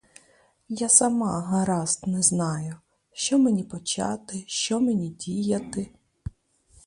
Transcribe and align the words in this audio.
Я 0.77 0.87
сама 0.93 1.33
гаразд 1.49 2.07
не 2.07 2.21
знаю, 2.23 2.75
що 3.13 3.39
мені 3.39 3.63
почати, 3.63 4.43
що 4.47 4.79
мені 4.79 5.09
діяти. 5.09 5.91